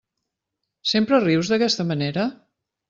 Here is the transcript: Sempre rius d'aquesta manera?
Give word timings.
Sempre 0.93 1.21
rius 1.27 1.53
d'aquesta 1.55 1.89
manera? 1.95 2.29